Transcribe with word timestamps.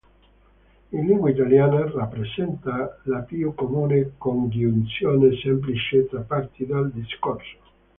In 0.93 1.05
lingua 1.05 1.29
italiana 1.29 1.91
rappresenta 1.91 2.97
la 3.03 3.19
più 3.19 3.53
comune 3.53 4.13
congiunzione 4.17 5.35
semplice 5.43 6.07
tra 6.07 6.21
parti 6.21 6.65
del 6.65 6.89
discorso. 6.91 7.57